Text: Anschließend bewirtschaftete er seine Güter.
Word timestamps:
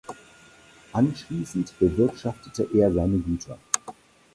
Anschließend 0.93 1.75
bewirtschaftete 1.77 2.67
er 2.73 2.91
seine 2.91 3.19
Güter. 3.19 3.59